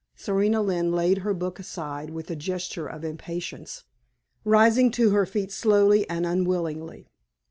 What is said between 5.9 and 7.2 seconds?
and unwillingly.